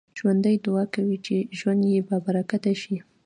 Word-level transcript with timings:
ژوندي 0.17 0.55
دعا 0.65 0.83
کوي 0.95 1.17
چې 1.25 1.35
ژوند 1.57 1.81
يې 1.93 1.99
بابرکته 2.07 2.73
شي 2.81 2.97